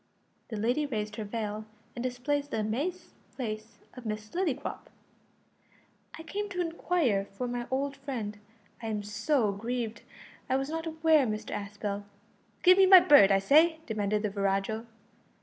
[0.49, 1.63] The lady raised her veil,
[1.95, 4.89] and displayed the amazed face of Miss Lillycrop.
[6.17, 8.39] "I came to inquire for my old friend
[8.81, 10.01] I'm so grieved;
[10.49, 12.01] I was not aware Mr Aspel"
[12.63, 14.87] "Give me my bird, I say!" demanded the virago.